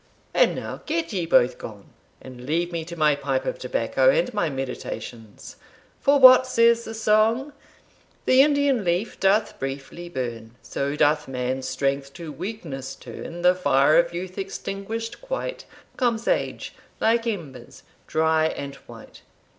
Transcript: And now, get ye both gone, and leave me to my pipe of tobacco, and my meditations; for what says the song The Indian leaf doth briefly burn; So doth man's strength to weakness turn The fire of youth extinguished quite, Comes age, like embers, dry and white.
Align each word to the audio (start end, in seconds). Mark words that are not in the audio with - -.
And 0.33 0.55
now, 0.55 0.81
get 0.87 1.13
ye 1.13 1.27
both 1.27 1.59
gone, 1.59 1.91
and 2.23 2.47
leave 2.47 2.71
me 2.71 2.83
to 2.85 2.95
my 2.97 3.13
pipe 3.15 3.45
of 3.45 3.59
tobacco, 3.59 4.09
and 4.09 4.33
my 4.33 4.49
meditations; 4.49 5.57
for 5.99 6.17
what 6.17 6.47
says 6.47 6.85
the 6.85 6.95
song 6.95 7.53
The 8.25 8.41
Indian 8.41 8.83
leaf 8.83 9.19
doth 9.19 9.59
briefly 9.59 10.09
burn; 10.09 10.55
So 10.63 10.95
doth 10.95 11.27
man's 11.27 11.67
strength 11.69 12.13
to 12.13 12.31
weakness 12.31 12.95
turn 12.95 13.43
The 13.43 13.53
fire 13.53 13.99
of 13.99 14.11
youth 14.11 14.39
extinguished 14.39 15.21
quite, 15.21 15.65
Comes 15.97 16.27
age, 16.27 16.73
like 16.99 17.27
embers, 17.27 17.83
dry 18.07 18.47
and 18.47 18.73
white. 18.89 19.21